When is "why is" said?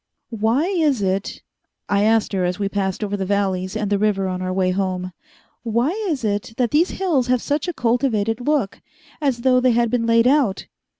0.33-1.03, 5.61-6.23